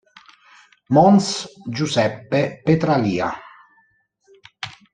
[0.97, 1.27] Mons.
[1.79, 3.29] Giuseppe Petralia.